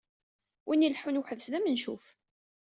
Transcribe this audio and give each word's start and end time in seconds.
Win 0.67 0.85
ileḥḥun 0.87 1.19
uḥd-s 1.21 1.47
d 1.51 1.53
amencuf! 1.57 2.05